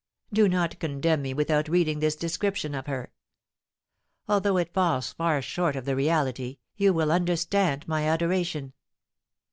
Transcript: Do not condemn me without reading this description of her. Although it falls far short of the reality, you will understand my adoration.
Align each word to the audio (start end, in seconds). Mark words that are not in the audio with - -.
Do 0.33 0.49
not 0.49 0.79
condemn 0.79 1.21
me 1.21 1.31
without 1.35 1.69
reading 1.69 1.99
this 1.99 2.15
description 2.15 2.73
of 2.73 2.87
her. 2.87 3.11
Although 4.27 4.57
it 4.57 4.73
falls 4.73 5.13
far 5.13 5.39
short 5.43 5.75
of 5.75 5.85
the 5.85 5.95
reality, 5.95 6.57
you 6.75 6.91
will 6.91 7.11
understand 7.11 7.87
my 7.87 8.07
adoration. 8.09 8.73